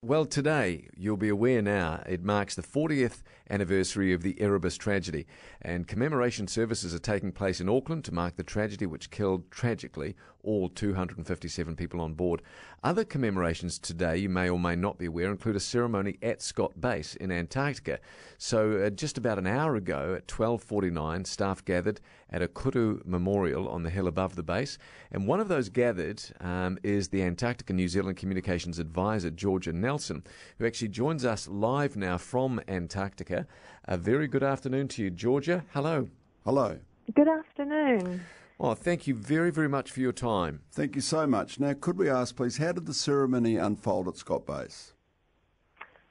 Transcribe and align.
Well, 0.00 0.26
today, 0.26 0.86
you'll 0.96 1.16
be 1.16 1.28
aware 1.28 1.60
now, 1.60 2.04
it 2.06 2.22
marks 2.22 2.54
the 2.54 2.62
40th 2.62 3.24
anniversary 3.50 4.12
of 4.12 4.22
the 4.22 4.40
Erebus 4.40 4.76
tragedy, 4.76 5.26
and 5.60 5.88
commemoration 5.88 6.46
services 6.46 6.94
are 6.94 7.00
taking 7.00 7.32
place 7.32 7.60
in 7.60 7.68
Auckland 7.68 8.04
to 8.04 8.14
mark 8.14 8.36
the 8.36 8.44
tragedy 8.44 8.86
which 8.86 9.10
killed, 9.10 9.50
tragically, 9.50 10.14
all 10.44 10.68
257 10.68 11.74
people 11.76 12.00
on 12.00 12.14
board. 12.14 12.42
Other 12.84 13.04
commemorations 13.04 13.78
today, 13.78 14.18
you 14.18 14.28
may 14.28 14.48
or 14.48 14.58
may 14.58 14.76
not 14.76 14.98
be 14.98 15.06
aware, 15.06 15.30
include 15.30 15.56
a 15.56 15.60
ceremony 15.60 16.16
at 16.22 16.40
Scott 16.40 16.80
Base 16.80 17.16
in 17.16 17.32
Antarctica. 17.32 17.98
So, 18.38 18.78
uh, 18.78 18.90
just 18.90 19.18
about 19.18 19.38
an 19.38 19.46
hour 19.46 19.74
ago, 19.74 20.14
at 20.16 20.28
12:49, 20.28 21.24
staff 21.24 21.64
gathered 21.64 22.00
at 22.30 22.40
a 22.40 22.48
Koru 22.48 23.04
Memorial 23.04 23.68
on 23.68 23.82
the 23.82 23.90
hill 23.90 24.06
above 24.06 24.36
the 24.36 24.42
base, 24.42 24.78
and 25.10 25.26
one 25.26 25.40
of 25.40 25.48
those 25.48 25.68
gathered 25.68 26.22
um, 26.40 26.78
is 26.82 27.08
the 27.08 27.22
Antarctica 27.22 27.72
New 27.72 27.88
Zealand 27.88 28.16
Communications 28.16 28.78
Advisor, 28.78 29.30
Georgia 29.30 29.72
Nelson, 29.88 30.22
who 30.58 30.66
actually 30.66 30.88
joins 30.88 31.24
us 31.24 31.48
live 31.48 31.96
now 31.96 32.18
from 32.18 32.60
Antarctica. 32.68 33.46
A 33.86 33.96
very 33.96 34.28
good 34.28 34.42
afternoon 34.42 34.86
to 34.88 35.04
you, 35.04 35.08
Georgia. 35.10 35.64
Hello. 35.72 36.10
Hello. 36.44 36.78
Good 37.14 37.26
afternoon. 37.26 38.20
Oh, 38.60 38.74
thank 38.74 39.06
you 39.06 39.14
very, 39.14 39.50
very 39.50 39.66
much 39.66 39.90
for 39.90 40.00
your 40.00 40.12
time. 40.12 40.60
Thank 40.72 40.94
you 40.94 41.00
so 41.00 41.26
much. 41.26 41.58
Now, 41.58 41.72
could 41.72 41.96
we 41.96 42.10
ask, 42.10 42.36
please, 42.36 42.58
how 42.58 42.72
did 42.72 42.84
the 42.84 42.92
ceremony 42.92 43.56
unfold 43.56 44.08
at 44.08 44.18
Scott 44.18 44.46
Base? 44.46 44.92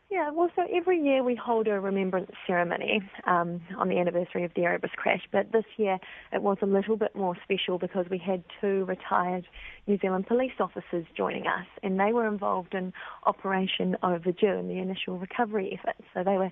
Yeah, 0.10 0.32
well, 0.32 0.50
so 0.56 0.62
every 0.74 1.02
year 1.02 1.22
we 1.22 1.36
hold 1.36 1.68
a 1.68 1.82
remembrance 1.82 2.32
ceremony 2.46 3.02
um, 3.26 3.60
on 3.78 3.90
the 3.90 4.00
anniversary 4.00 4.46
of 4.46 4.54
the 4.56 4.62
Erebus 4.62 4.92
crash, 4.96 5.28
but 5.34 5.52
this 5.52 5.66
year 5.76 5.98
it 6.32 6.42
was 6.42 6.58
a 6.62 6.66
little 6.66 6.96
bit 6.96 7.14
more 7.14 7.36
special 7.44 7.78
because 7.78 8.06
we 8.10 8.18
had 8.18 8.42
two 8.62 8.86
retired 8.86 9.46
New 9.86 9.98
Zealand 9.98 10.26
police 10.26 10.54
officers 10.62 11.06
joining 11.18 11.46
us, 11.46 11.66
and 11.84 12.00
they 12.00 12.14
were 12.14 12.26
involved 12.26 12.74
in 12.74 12.94
Operation 13.26 13.98
Overdue 14.02 14.48
and 14.48 14.70
the 14.70 14.78
initial 14.78 15.18
recovery 15.20 15.78
efforts. 15.78 16.08
So 16.14 16.24
they 16.24 16.38
were 16.38 16.52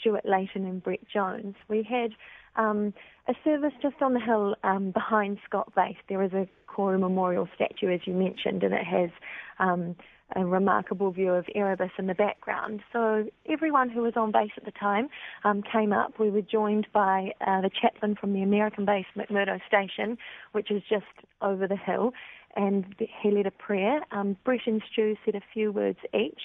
Stuart 0.00 0.24
Layton 0.24 0.64
and 0.64 0.82
Brett 0.82 1.06
Jones. 1.12 1.56
We 1.68 1.82
had 1.82 2.12
um, 2.56 2.94
a 3.28 3.34
service 3.44 3.74
just 3.82 4.00
on 4.00 4.14
the 4.14 4.20
hill 4.20 4.56
um, 4.64 4.92
behind 4.92 5.38
Scott 5.44 5.70
Base. 5.76 5.96
There 6.08 6.22
is 6.22 6.32
a 6.32 6.48
Koru 6.66 6.98
Memorial 6.98 7.48
statue, 7.54 7.92
as 7.92 8.00
you 8.06 8.14
mentioned, 8.14 8.62
and 8.62 8.72
it 8.72 8.86
has 8.86 9.10
um, 9.58 9.94
a 10.36 10.44
remarkable 10.44 11.10
view 11.10 11.32
of 11.32 11.46
Erebus 11.54 11.90
in 11.98 12.06
the 12.06 12.14
background. 12.14 12.80
So 12.92 13.26
everyone 13.48 13.90
who 13.90 14.02
was 14.02 14.14
on 14.16 14.32
base 14.32 14.50
at 14.56 14.64
the 14.64 14.72
time 14.72 15.08
um, 15.44 15.62
came 15.62 15.92
up. 15.92 16.18
We 16.18 16.30
were 16.30 16.42
joined 16.42 16.86
by 16.92 17.32
uh, 17.46 17.60
the 17.60 17.70
chaplain 17.70 18.16
from 18.18 18.32
the 18.32 18.42
American 18.42 18.84
base, 18.84 19.06
McMurdo 19.16 19.60
Station, 19.66 20.18
which 20.52 20.70
is 20.70 20.82
just 20.88 21.04
over 21.42 21.66
the 21.66 21.76
hill, 21.76 22.12
and 22.56 22.94
he 23.22 23.30
led 23.30 23.46
a 23.46 23.50
prayer. 23.50 24.00
Um, 24.10 24.36
Brett 24.44 24.60
and 24.66 24.82
Stu 24.92 25.16
said 25.24 25.34
a 25.34 25.42
few 25.52 25.72
words 25.72 25.98
each. 26.14 26.40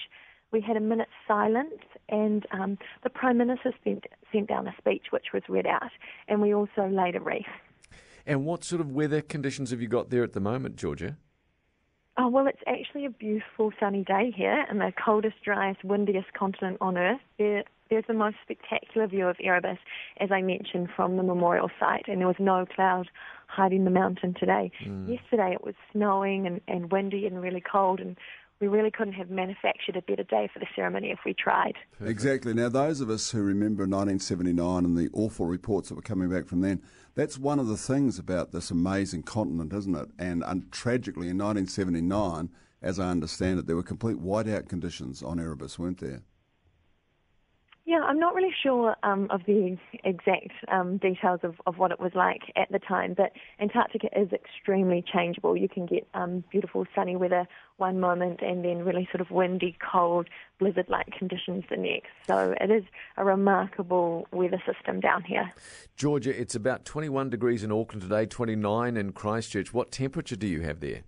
We 0.52 0.60
had 0.60 0.76
a 0.76 0.80
minute's 0.80 1.10
silence, 1.28 1.80
and 2.08 2.44
um, 2.50 2.76
the 3.04 3.10
Prime 3.10 3.38
Minister 3.38 3.72
sent, 3.84 4.04
sent 4.32 4.48
down 4.48 4.66
a 4.66 4.74
speech 4.78 5.06
which 5.10 5.26
was 5.32 5.42
read 5.48 5.66
out, 5.66 5.92
and 6.26 6.42
we 6.42 6.52
also 6.52 6.88
laid 6.88 7.14
a 7.14 7.20
wreath. 7.20 7.44
And 8.26 8.44
what 8.44 8.64
sort 8.64 8.80
of 8.80 8.92
weather 8.92 9.22
conditions 9.22 9.70
have 9.70 9.80
you 9.80 9.88
got 9.88 10.10
there 10.10 10.24
at 10.24 10.32
the 10.32 10.40
moment, 10.40 10.76
Georgia? 10.76 11.16
Oh, 12.22 12.28
well, 12.28 12.46
it's 12.46 12.60
actually 12.66 13.06
a 13.06 13.10
beautiful 13.10 13.72
sunny 13.80 14.04
day 14.04 14.30
here 14.36 14.66
in 14.70 14.76
the 14.76 14.92
coldest, 15.02 15.36
driest, 15.42 15.82
windiest 15.82 16.34
continent 16.34 16.76
on 16.82 16.98
Earth. 16.98 17.20
There, 17.38 17.64
there's 17.88 18.04
the 18.06 18.12
most 18.12 18.36
spectacular 18.42 19.06
view 19.06 19.26
of 19.26 19.36
Erebus, 19.42 19.78
as 20.18 20.30
I 20.30 20.42
mentioned, 20.42 20.90
from 20.94 21.16
the 21.16 21.22
memorial 21.22 21.70
site, 21.80 22.08
and 22.08 22.20
there 22.20 22.26
was 22.26 22.36
no 22.38 22.66
cloud 22.66 23.08
hiding 23.46 23.84
the 23.84 23.90
mountain 23.90 24.34
today. 24.38 24.70
Mm. 24.84 25.08
Yesterday 25.08 25.54
it 25.54 25.64
was 25.64 25.74
snowing 25.92 26.46
and, 26.46 26.60
and 26.68 26.92
windy 26.92 27.26
and 27.26 27.40
really 27.40 27.62
cold, 27.62 28.00
and 28.00 28.18
we 28.60 28.68
really 28.68 28.90
couldn't 28.90 29.14
have 29.14 29.30
manufactured 29.30 29.96
a 29.96 30.02
better 30.02 30.22
day 30.22 30.48
for 30.52 30.58
the 30.58 30.66
ceremony 30.76 31.10
if 31.10 31.20
we 31.24 31.32
tried. 31.32 31.74
Exactly. 32.04 32.52
Now, 32.52 32.68
those 32.68 33.00
of 33.00 33.08
us 33.08 33.30
who 33.30 33.42
remember 33.42 33.84
1979 33.84 34.84
and 34.84 34.96
the 34.96 35.08
awful 35.14 35.46
reports 35.46 35.88
that 35.88 35.94
were 35.94 36.02
coming 36.02 36.28
back 36.28 36.46
from 36.46 36.60
then, 36.60 36.82
that's 37.14 37.38
one 37.38 37.58
of 37.58 37.68
the 37.68 37.78
things 37.78 38.18
about 38.18 38.52
this 38.52 38.70
amazing 38.70 39.22
continent, 39.22 39.72
isn't 39.72 39.96
it? 39.96 40.08
And, 40.18 40.44
and 40.46 40.70
tragically, 40.70 41.28
in 41.28 41.38
1979, 41.38 42.50
as 42.82 43.00
I 43.00 43.08
understand 43.08 43.58
it, 43.58 43.66
there 43.66 43.76
were 43.76 43.82
complete 43.82 44.18
whiteout 44.18 44.68
conditions 44.68 45.22
on 45.22 45.40
Erebus, 45.40 45.78
weren't 45.78 46.00
there? 46.00 46.22
Yeah, 47.90 48.02
I'm 48.06 48.20
not 48.20 48.36
really 48.36 48.54
sure 48.62 48.94
um, 49.02 49.26
of 49.30 49.40
the 49.48 49.76
exact 50.04 50.52
um, 50.68 50.98
details 50.98 51.40
of, 51.42 51.56
of 51.66 51.78
what 51.78 51.90
it 51.90 51.98
was 51.98 52.12
like 52.14 52.42
at 52.54 52.70
the 52.70 52.78
time, 52.78 53.14
but 53.16 53.32
Antarctica 53.60 54.06
is 54.16 54.28
extremely 54.32 55.02
changeable. 55.12 55.56
You 55.56 55.68
can 55.68 55.86
get 55.86 56.06
um, 56.14 56.44
beautiful 56.52 56.86
sunny 56.94 57.16
weather 57.16 57.48
one 57.78 57.98
moment 57.98 58.42
and 58.42 58.64
then 58.64 58.84
really 58.84 59.08
sort 59.10 59.20
of 59.20 59.32
windy, 59.32 59.76
cold, 59.90 60.28
blizzard 60.60 60.86
like 60.88 61.08
conditions 61.18 61.64
the 61.68 61.78
next. 61.78 62.10
So 62.28 62.54
it 62.60 62.70
is 62.70 62.84
a 63.16 63.24
remarkable 63.24 64.28
weather 64.30 64.62
system 64.64 65.00
down 65.00 65.24
here. 65.24 65.50
Georgia, 65.96 66.30
it's 66.30 66.54
about 66.54 66.84
21 66.84 67.28
degrees 67.28 67.64
in 67.64 67.72
Auckland 67.72 68.02
today, 68.02 68.24
29 68.24 68.96
in 68.96 69.10
Christchurch. 69.10 69.74
What 69.74 69.90
temperature 69.90 70.36
do 70.36 70.46
you 70.46 70.60
have 70.60 70.78
there? 70.78 71.00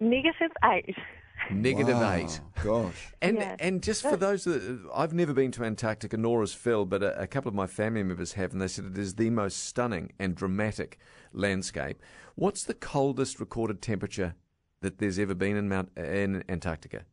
Negative 0.00 0.50
8. 0.64 0.96
Negative 1.50 1.96
wow, 1.96 2.14
eight. 2.14 2.40
Gosh. 2.62 3.12
And 3.22 3.38
yeah. 3.38 3.56
and 3.58 3.82
just 3.82 4.02
for 4.02 4.16
those 4.16 4.44
that 4.44 4.62
uh, 4.62 4.94
I've 4.94 5.12
never 5.12 5.32
been 5.32 5.50
to 5.52 5.64
Antarctica, 5.64 6.16
nor 6.16 6.40
has 6.40 6.52
Phil, 6.52 6.84
but 6.84 7.02
a, 7.02 7.22
a, 7.22 7.26
couple 7.26 7.48
of 7.48 7.54
my 7.54 7.66
family 7.66 8.02
members 8.02 8.34
have, 8.34 8.52
and 8.52 8.60
they 8.60 8.68
said 8.68 8.84
it 8.84 8.98
is 8.98 9.14
the 9.14 9.30
most 9.30 9.64
stunning 9.64 10.12
and 10.18 10.34
dramatic 10.34 10.98
landscape. 11.32 12.00
What's 12.34 12.64
the 12.64 12.74
coldest 12.74 13.40
recorded 13.40 13.82
temperature 13.82 14.34
that 14.82 14.98
there's 14.98 15.18
ever 15.18 15.34
been 15.34 15.56
in 15.56 15.68
Mount 15.68 15.90
in 15.96 16.44
Antarctica? 16.48 17.04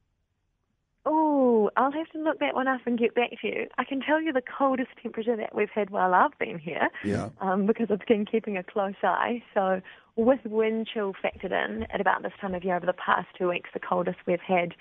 I'll 1.78 1.92
have 1.92 2.10
to 2.12 2.20
look 2.20 2.40
that 2.40 2.56
one 2.56 2.68
up 2.68 2.82
and 2.86 2.98
get 2.98 3.16
back 3.16 3.32
to 3.42 3.48
you. 3.48 3.68
I 3.78 3.84
can 3.84 4.02
tell 4.02 4.22
you 4.22 4.32
the 4.34 4.42
coldest 4.42 4.90
temperature 5.02 5.36
that 5.36 5.56
we've 5.56 5.70
had 5.74 5.90
while 5.90 6.14
I've 6.14 6.38
been 6.40 6.60
here, 6.60 6.90
yeah. 7.04 7.30
um, 7.42 7.66
because 7.66 7.88
I've 7.90 8.06
been 8.08 8.26
keeping 8.26 8.58
a 8.58 8.64
close 8.64 8.96
eye. 9.04 9.44
So 9.54 9.82
with 10.16 10.40
wind 10.46 10.88
chill 10.94 11.14
factored 11.14 11.52
in 11.52 11.84
at 11.94 12.02
about 12.02 12.24
this 12.24 12.34
time 12.40 12.54
of 12.54 12.64
year 12.64 12.76
over 12.76 12.86
the 12.86 12.94
past 12.94 13.28
two 13.38 13.50
weeks, 13.50 13.70
the 13.74 13.80
coldest 13.80 14.18
we've 14.28 14.40
had 14.40 14.74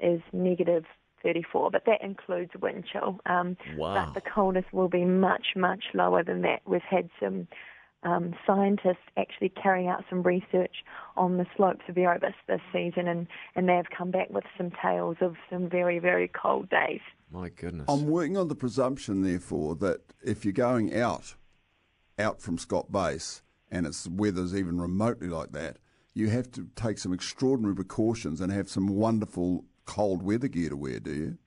is 0.00 0.20
negative 0.32 0.84
34, 1.22 1.70
but 1.70 1.82
that 1.86 2.02
includes 2.02 2.52
wind 2.60 2.84
chill. 2.90 3.18
Um, 3.26 3.56
wow. 3.76 4.06
But 4.06 4.14
the 4.14 4.30
coldest 4.30 4.72
will 4.72 4.88
be 4.88 5.04
much, 5.04 5.48
much 5.56 5.84
lower 5.94 6.22
than 6.22 6.42
that. 6.42 6.60
We've 6.66 6.80
had 6.82 7.08
some 7.20 7.48
um, 8.06 8.34
scientists 8.46 9.04
actually 9.16 9.48
carrying 9.50 9.88
out 9.88 10.04
some 10.08 10.22
research 10.22 10.84
on 11.16 11.36
the 11.36 11.46
slopes 11.56 11.82
of 11.88 11.98
Erebus 11.98 12.34
this 12.46 12.60
season, 12.72 13.08
and, 13.08 13.26
and 13.56 13.68
they've 13.68 13.90
come 13.96 14.10
back 14.10 14.30
with 14.30 14.44
some 14.56 14.70
tales 14.80 15.16
of 15.20 15.34
some 15.50 15.68
very, 15.68 15.98
very 15.98 16.28
cold 16.28 16.70
days. 16.70 17.00
My 17.30 17.48
goodness. 17.48 17.86
I'm 17.88 18.06
working 18.06 18.36
on 18.36 18.48
the 18.48 18.54
presumption, 18.54 19.22
therefore, 19.22 19.74
that 19.76 20.00
if 20.22 20.44
you're 20.44 20.52
going 20.52 20.94
out, 20.94 21.34
out 22.18 22.40
from 22.40 22.58
Scott 22.58 22.92
Base, 22.92 23.42
and 23.70 23.86
its 23.86 24.06
weather's 24.06 24.54
even 24.54 24.80
remotely 24.80 25.26
like 25.26 25.50
that, 25.52 25.78
you 26.14 26.28
have 26.28 26.50
to 26.52 26.68
take 26.76 26.98
some 26.98 27.12
extraordinary 27.12 27.74
precautions 27.74 28.40
and 28.40 28.52
have 28.52 28.70
some 28.70 28.86
wonderful 28.86 29.64
cold 29.84 30.22
weather 30.22 30.48
gear 30.48 30.70
to 30.70 30.76
wear, 30.76 31.00
do 31.00 31.12
you? 31.12 31.38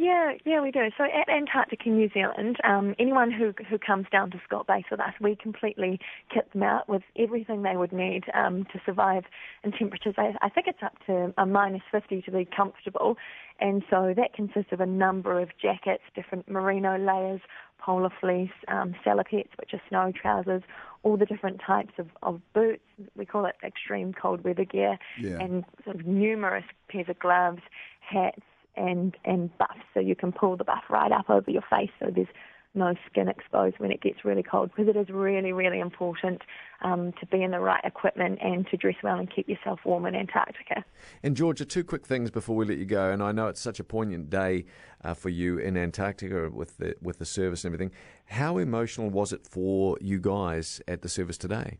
Yeah, 0.00 0.32
yeah, 0.46 0.62
we 0.62 0.70
do. 0.70 0.88
So 0.96 1.04
at 1.04 1.28
Antarctica, 1.28 1.90
New 1.90 2.08
Zealand, 2.14 2.56
um, 2.64 2.94
anyone 2.98 3.30
who 3.30 3.52
who 3.68 3.76
comes 3.76 4.06
down 4.10 4.30
to 4.30 4.40
Scott 4.46 4.66
Base 4.66 4.86
with 4.90 4.98
us, 4.98 5.12
we 5.20 5.36
completely 5.36 6.00
kit 6.32 6.50
them 6.54 6.62
out 6.62 6.88
with 6.88 7.02
everything 7.18 7.62
they 7.62 7.76
would 7.76 7.92
need 7.92 8.22
um, 8.32 8.64
to 8.72 8.80
survive 8.86 9.24
in 9.62 9.72
temperatures. 9.72 10.14
I, 10.16 10.32
I 10.40 10.48
think 10.48 10.68
it's 10.68 10.82
up 10.82 10.94
to 11.04 11.34
a 11.36 11.44
minus 11.44 11.82
50 11.92 12.22
to 12.22 12.30
be 12.30 12.46
comfortable, 12.46 13.18
and 13.60 13.82
so 13.90 14.14
that 14.16 14.32
consists 14.32 14.72
of 14.72 14.80
a 14.80 14.86
number 14.86 15.38
of 15.38 15.50
jackets, 15.60 16.04
different 16.14 16.48
merino 16.48 16.96
layers, 16.96 17.42
polar 17.78 18.10
fleece, 18.22 18.48
um, 18.68 18.94
salopettes, 19.04 19.50
which 19.58 19.74
are 19.74 19.82
snow 19.90 20.12
trousers, 20.18 20.62
all 21.02 21.18
the 21.18 21.26
different 21.26 21.60
types 21.60 21.92
of, 21.98 22.06
of 22.22 22.40
boots. 22.54 22.80
We 23.16 23.26
call 23.26 23.44
it 23.44 23.56
extreme 23.62 24.14
cold 24.14 24.44
weather 24.44 24.64
gear, 24.64 24.96
yeah. 25.20 25.40
and 25.40 25.62
sort 25.84 25.96
of 25.96 26.06
numerous 26.06 26.64
pairs 26.88 27.10
of 27.10 27.18
gloves, 27.18 27.60
hats, 28.00 28.40
and 28.76 29.16
and 29.24 29.56
buffs, 29.58 29.80
so 29.94 30.00
you 30.00 30.14
can 30.14 30.32
pull 30.32 30.56
the 30.56 30.64
buff 30.64 30.84
right 30.88 31.12
up 31.12 31.28
over 31.30 31.50
your 31.50 31.64
face, 31.70 31.90
so 31.98 32.10
there's 32.14 32.28
no 32.74 32.94
skin 33.10 33.28
exposed 33.28 33.78
when 33.78 33.90
it 33.90 34.00
gets 34.00 34.24
really 34.24 34.42
cold 34.42 34.70
because 34.70 34.88
it 34.88 34.96
is 34.96 35.08
really, 35.08 35.52
really 35.52 35.80
important 35.80 36.42
um, 36.82 37.12
to 37.18 37.26
be 37.26 37.42
in 37.42 37.50
the 37.50 37.58
right 37.58 37.84
equipment 37.84 38.38
and 38.40 38.66
to 38.68 38.76
dress 38.76 38.94
well 39.02 39.18
and 39.18 39.34
keep 39.34 39.48
yourself 39.48 39.80
warm 39.84 40.06
in 40.06 40.14
Antarctica. 40.14 40.84
And 41.22 41.36
Georgia, 41.36 41.64
two 41.64 41.82
quick 41.82 42.06
things 42.06 42.30
before 42.30 42.54
we 42.56 42.64
let 42.64 42.78
you 42.78 42.84
go. 42.84 43.10
And 43.10 43.22
I 43.22 43.32
know 43.32 43.48
it's 43.48 43.60
such 43.60 43.80
a 43.80 43.84
poignant 43.84 44.30
day 44.30 44.66
uh, 45.02 45.14
for 45.14 45.30
you 45.30 45.58
in 45.58 45.76
Antarctica 45.76 46.48
with 46.50 46.78
the 46.78 46.94
with 47.02 47.18
the 47.18 47.26
service 47.26 47.64
and 47.64 47.74
everything. 47.74 47.92
How 48.26 48.58
emotional 48.58 49.10
was 49.10 49.32
it 49.32 49.46
for 49.46 49.98
you 50.00 50.20
guys 50.20 50.80
at 50.86 51.02
the 51.02 51.08
service 51.08 51.38
today? 51.38 51.78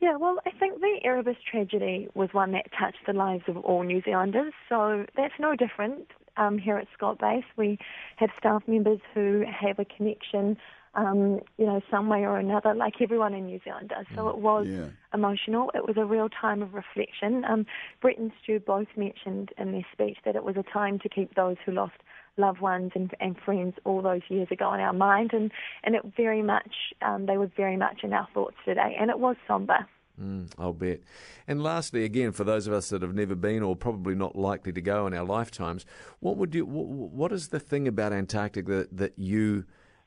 Yeah, 0.00 0.16
well, 0.16 0.38
I 0.46 0.50
think 0.50 0.80
the 0.80 0.98
Erebus 1.04 1.36
tragedy 1.48 2.08
was 2.14 2.30
one 2.32 2.52
that 2.52 2.66
touched 2.78 3.04
the 3.06 3.12
lives 3.12 3.44
of 3.48 3.58
all 3.58 3.82
New 3.82 4.00
Zealanders, 4.02 4.54
so 4.68 5.04
that's 5.14 5.34
no 5.38 5.54
different 5.54 6.08
um, 6.38 6.56
here 6.56 6.78
at 6.78 6.88
Scott 6.96 7.18
Base. 7.18 7.44
We 7.56 7.78
have 8.16 8.30
staff 8.38 8.62
members 8.66 9.00
who 9.14 9.44
have 9.46 9.78
a 9.78 9.84
connection 9.84 10.56
um, 10.94 11.40
you 11.56 11.66
know, 11.66 11.80
some 11.90 12.08
way 12.08 12.20
or 12.20 12.38
another, 12.38 12.74
like 12.74 12.94
everyone 13.00 13.32
in 13.32 13.46
New 13.46 13.60
Zealand 13.62 13.90
does. 13.90 14.06
So 14.16 14.28
it 14.28 14.38
was 14.38 14.66
Yeah. 14.66 14.88
emotional. 15.14 15.70
It 15.74 15.86
was 15.86 15.96
a 15.96 16.04
real 16.04 16.28
time 16.28 16.62
of 16.62 16.74
reflection. 16.74 17.44
Um, 17.44 17.66
Brett 18.00 18.18
and 18.18 18.32
Stu 18.42 18.58
both 18.58 18.88
mentioned 18.96 19.52
in 19.56 19.72
their 19.72 19.86
speech 19.92 20.18
that 20.24 20.34
it 20.34 20.42
was 20.42 20.56
a 20.56 20.64
time 20.64 20.98
to 21.00 21.08
keep 21.08 21.34
those 21.34 21.56
who 21.64 21.72
lost 21.72 22.02
loved 22.40 22.60
ones 22.60 22.92
and, 22.94 23.14
and 23.20 23.36
friends 23.44 23.74
all 23.84 24.02
those 24.02 24.22
years 24.28 24.48
ago 24.50 24.72
in 24.72 24.80
our 24.80 24.92
mind, 24.92 25.32
and 25.32 25.52
and 25.84 25.94
it 25.94 26.02
very 26.16 26.42
much 26.42 26.72
um, 27.02 27.26
they 27.26 27.36
were 27.36 27.50
very 27.56 27.76
much 27.76 28.00
in 28.02 28.12
our 28.12 28.26
thoughts 28.34 28.56
today, 28.64 28.96
and 28.98 29.10
it 29.10 29.18
was 29.18 29.36
somber. 29.46 29.86
Mm, 30.20 30.50
I'll 30.58 30.74
bet. 30.74 31.00
And 31.48 31.62
lastly, 31.62 32.04
again, 32.04 32.32
for 32.32 32.44
those 32.44 32.66
of 32.66 32.74
us 32.74 32.90
that 32.90 33.00
have 33.00 33.14
never 33.14 33.34
been 33.34 33.62
or 33.62 33.74
probably 33.74 34.14
not 34.14 34.36
likely 34.36 34.72
to 34.72 34.80
go 34.80 35.06
in 35.06 35.14
our 35.14 35.24
lifetimes, 35.24 35.86
what 36.18 36.36
would 36.36 36.54
you? 36.54 36.64
wh- 36.66 37.14
What 37.14 37.32
is 37.32 37.48
the 37.48 37.60
thing 37.60 37.88
about 37.88 38.12
Antarctica 38.12 38.70
that, 38.70 38.96
that 38.96 39.18
you 39.18 39.64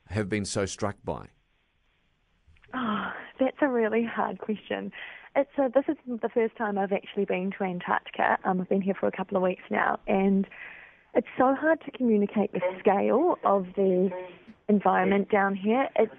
have 0.08 0.28
been 0.28 0.44
so 0.44 0.66
struck 0.66 0.96
by? 1.02 1.28
Oh, 2.74 3.10
that's 3.40 3.56
a 3.60 3.68
really 3.68 4.04
hard 4.04 4.38
question. 4.38 4.92
It's 5.36 5.50
a, 5.58 5.68
this 5.74 5.84
is 5.88 5.96
the 6.20 6.28
first 6.28 6.54
time 6.56 6.78
I've 6.78 6.92
actually 6.92 7.24
been 7.24 7.50
to 7.58 7.64
Antarctica. 7.64 8.38
Um, 8.44 8.60
I've 8.60 8.68
been 8.68 8.82
here 8.82 8.94
for 8.98 9.08
a 9.08 9.12
couple 9.12 9.36
of 9.36 9.42
weeks 9.42 9.62
now, 9.70 9.98
and 10.06 10.46
it's 11.14 11.26
so 11.38 11.54
hard 11.54 11.80
to 11.84 11.90
communicate 11.90 12.52
the 12.52 12.60
scale 12.80 13.36
of 13.44 13.66
the 13.76 14.10
environment 14.68 15.30
down 15.30 15.54
here. 15.54 15.88
It's 15.96 16.14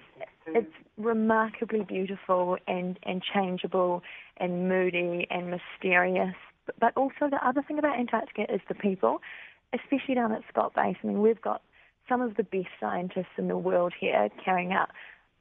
it's 0.48 0.72
remarkably 0.96 1.82
beautiful 1.82 2.56
and, 2.68 2.98
and 3.02 3.22
changeable 3.22 4.02
and 4.38 4.68
moody 4.68 5.26
and 5.30 5.50
mysterious. 5.50 6.34
But, 6.80 6.92
also 6.96 7.28
the 7.30 7.40
other 7.46 7.62
thing 7.62 7.78
about 7.78 7.98
Antarctica 7.98 8.42
is 8.52 8.60
the 8.68 8.74
people, 8.74 9.20
especially 9.74 10.14
down 10.14 10.32
at 10.32 10.42
Scott 10.48 10.72
Base. 10.74 10.96
I 11.02 11.06
mean, 11.06 11.20
we've 11.20 11.40
got 11.40 11.62
some 12.08 12.20
of 12.20 12.36
the 12.36 12.44
best 12.44 12.68
scientists 12.78 13.34
in 13.36 13.48
the 13.48 13.58
world 13.58 13.92
here 13.98 14.28
carrying 14.44 14.72
out 14.72 14.90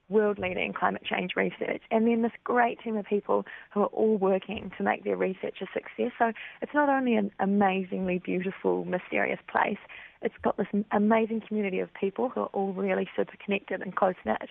world-leading 0.09 0.73
climate 0.73 1.03
change 1.03 1.31
research, 1.35 1.81
and 1.91 2.07
then 2.07 2.21
this 2.21 2.31
great 2.43 2.79
team 2.81 2.95
of 2.95 3.05
people 3.05 3.45
who 3.73 3.81
are 3.81 3.87
all 3.87 4.17
working 4.17 4.71
to 4.77 4.83
make 4.83 5.03
their 5.03 5.17
research 5.17 5.57
a 5.61 5.65
success. 5.73 6.11
So 6.19 6.31
it's 6.61 6.73
not 6.73 6.89
only 6.89 7.15
an 7.15 7.31
amazingly 7.39 8.19
beautiful, 8.19 8.85
mysterious 8.85 9.39
place, 9.47 9.79
it's 10.21 10.35
got 10.41 10.57
this 10.57 10.67
amazing 10.91 11.41
community 11.47 11.79
of 11.79 11.93
people 11.93 12.29
who 12.29 12.41
are 12.41 12.49
all 12.53 12.73
really 12.73 13.07
super 13.15 13.35
connected 13.43 13.81
and 13.81 13.95
close-knit. 13.95 14.49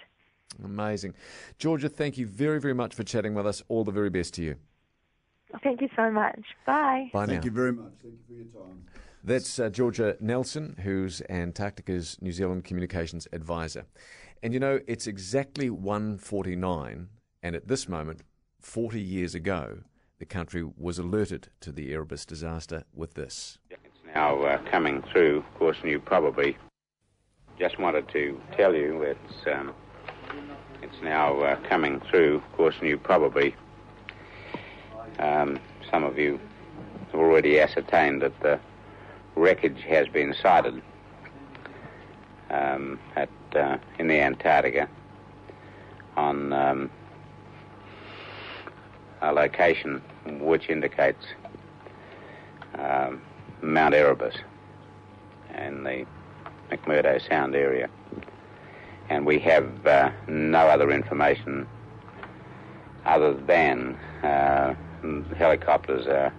Amazing. 0.65 1.15
Georgia, 1.59 1.89
thank 1.89 2.17
you 2.17 2.27
very, 2.27 2.61
very 2.61 2.75
much 2.75 2.95
for 2.95 3.03
chatting 3.03 3.35
with 3.35 3.47
us. 3.47 3.63
All 3.69 3.85
the 3.85 3.93
very 3.93 4.11
best 4.11 4.35
to 4.35 4.43
you. 4.43 4.57
Thank 5.63 5.81
you 5.81 5.89
so 5.95 6.11
much. 6.11 6.41
Bye. 6.67 7.11
Bye 7.13 7.27
Thank 7.27 7.41
now. 7.41 7.45
you 7.45 7.51
very 7.51 7.73
much. 7.73 7.93
Thank 8.03 8.15
you 8.15 8.21
for 8.27 8.33
your 8.33 8.65
time. 8.65 8.85
That's 9.23 9.59
uh, 9.59 9.71
Georgia 9.71 10.17
Nelson, 10.21 10.77
who's 10.83 11.23
Antarctica's 11.31 12.19
New 12.21 12.33
Zealand 12.33 12.65
Communications 12.65 13.27
Advisor. 13.33 13.87
And 14.45 14.53
you 14.53 14.61
know, 14.61 14.79
it's 14.87 15.07
exactly 15.07 15.71
149, 15.71 17.09
and 17.43 17.57
at 17.57 17.67
this 17.67 17.89
moment, 17.89 18.21
40 18.61 19.01
years 19.01 19.35
ago, 19.35 19.79
the 20.19 20.27
country 20.27 20.63
was 20.63 20.99
alerted 20.99 21.49
to 21.61 21.73
the 21.73 21.95
Erebus 21.95 22.27
disaster 22.27 22.85
with 22.95 23.15
this. 23.15 23.57
It's 23.71 23.81
now 24.15 24.43
uh, 24.43 24.59
coming 24.71 25.03
through. 25.11 25.39
Of 25.39 25.55
course, 25.55 25.79
and 25.81 25.91
you 25.91 25.99
probably 25.99 26.59
just 27.59 27.79
wanted 27.79 28.07
to 28.11 28.39
tell 28.55 28.75
you 28.75 29.01
it's 29.01 29.47
um, 29.51 29.73
it's 30.83 31.01
now 31.03 31.41
uh, 31.41 31.57
coming 31.67 32.03
through. 32.11 32.37
Of 32.37 32.53
course, 32.53 32.75
and 32.81 32.89
you 32.91 32.99
probably 32.99 33.57
um, 35.21 35.59
some 35.91 36.05
of 36.05 36.19
you 36.19 36.39
have 37.13 37.19
already 37.19 37.61
ascertained 37.61 38.21
that 38.21 38.39
the 38.41 38.61
wreckage 39.37 39.81
has 39.89 40.07
been 40.09 40.35
sighted 40.35 40.83
um, 42.51 42.99
at 43.17 43.31
uh, 43.57 43.79
in 43.99 44.09
the 44.09 44.21
Antarctica 44.21 44.89
on 46.17 46.53
um, 46.53 46.91
a 49.21 49.33
location 49.33 50.03
which 50.41 50.69
indicates 50.69 51.25
um, 52.79 53.21
Mount 53.63 53.95
Erebus 53.95 54.35
and 55.51 55.85
the 55.87 56.07
McMurdo 56.71 57.27
Sound 57.29 57.55
area. 57.55 57.89
And 59.09 59.27
we 59.27 59.39
have 59.41 59.87
uh, 59.87 60.11
no 60.29 60.67
other 60.67 60.91
information 60.91 61.67
other 63.05 63.35
than 63.35 63.95
uh, 64.23 64.75
helicopters 65.37 66.07
are 66.07 66.33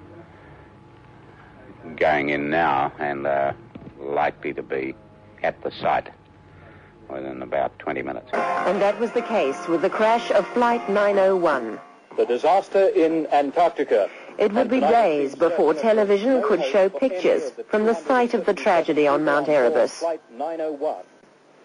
going 1.95 2.29
in 2.29 2.49
now 2.49 2.91
and 2.99 3.27
are 3.27 3.55
likely 3.99 4.53
to 4.53 4.63
be 4.63 4.95
at 5.43 5.61
the 5.63 5.71
site 5.71 6.09
within 7.09 7.41
about 7.41 7.77
20 7.79 8.01
minutes. 8.01 8.29
And 8.33 8.81
that 8.81 8.99
was 8.99 9.11
the 9.11 9.21
case 9.21 9.67
with 9.67 9.81
the 9.81 9.89
crash 9.89 10.31
of 10.31 10.47
Flight 10.49 10.87
901. 10.89 11.79
The 12.17 12.25
disaster 12.25 12.87
in 12.87 13.27
Antarctica. 13.27 14.09
It 14.37 14.51
would 14.53 14.69
be 14.69 14.79
days 14.79 15.35
before 15.35 15.73
television 15.73 16.41
could 16.43 16.63
show 16.63 16.89
pictures 16.89 17.51
from 17.69 17.85
the 17.85 17.93
site 17.93 18.33
of 18.33 18.45
the 18.45 18.53
tragedy 18.53 19.07
on 19.07 19.23
Mount 19.23 19.47
Erebus. 19.47 19.99
Flight 19.99 20.21
901. 20.31 21.03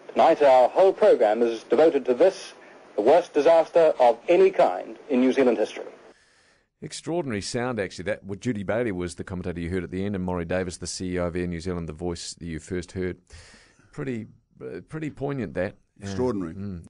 Tonight, 0.09 0.41
our 0.41 0.69
whole 0.69 0.91
program 0.91 1.41
is 1.41 1.63
devoted 1.63 2.05
to 2.05 2.13
this, 2.13 2.53
the 2.95 3.01
worst 3.01 3.33
disaster 3.33 3.93
of 3.99 4.19
any 4.27 4.51
kind 4.51 4.97
in 5.09 5.21
New 5.21 5.31
Zealand 5.31 5.57
history. 5.57 5.85
Extraordinary 6.81 7.41
sound, 7.41 7.79
actually. 7.79 8.05
That 8.05 8.23
well, 8.23 8.39
Judy 8.39 8.63
Bailey 8.63 8.91
was 8.91 9.15
the 9.15 9.23
commentator 9.23 9.61
you 9.61 9.69
heard 9.69 9.83
at 9.83 9.91
the 9.91 10.03
end, 10.03 10.15
and 10.15 10.27
Morrie 10.27 10.47
Davis, 10.47 10.77
the 10.77 10.87
CEO 10.87 11.27
of 11.27 11.35
Air 11.35 11.47
New 11.47 11.59
Zealand, 11.59 11.87
the 11.87 11.93
voice 11.93 12.33
that 12.33 12.45
you 12.45 12.59
first 12.59 12.93
heard. 12.93 13.17
Pretty, 13.91 14.27
pretty 14.89 15.09
poignant. 15.09 15.53
That 15.53 15.75
Extraordinary. 15.99 16.55
Mm. 16.55 16.85